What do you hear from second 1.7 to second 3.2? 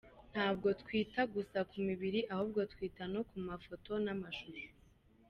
mibiri ahubwo twita